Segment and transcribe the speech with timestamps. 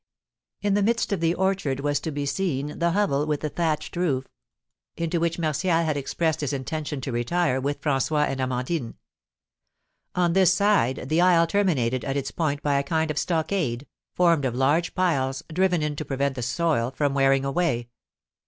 [0.63, 3.95] In the midst of the orchard was to be seen the hovel, with the thatched
[3.95, 4.27] roof,
[4.97, 8.95] into which Martial had expressed his intention to retire with François and Amandine.
[10.15, 13.85] On this side, the isle terminated at its point by a kind of stockade,
[14.15, 17.87] formed of large piles, driven in to prevent the soil from wearing away.